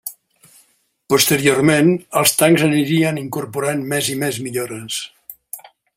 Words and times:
Posteriorment 1.13 1.91
els 2.21 2.33
tancs 2.39 2.65
anirien 2.69 3.19
incorporant 3.25 3.85
més 3.93 4.11
i 4.15 4.17
més 4.25 4.41
millores. 4.47 4.99